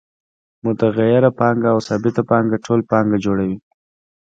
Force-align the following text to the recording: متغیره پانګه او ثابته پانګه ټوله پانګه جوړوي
متغیره 0.63 1.31
پانګه 1.39 1.69
او 1.73 1.79
ثابته 1.87 2.21
پانګه 2.29 2.57
ټوله 2.65 2.83
پانګه 2.91 3.17
جوړوي 3.25 3.57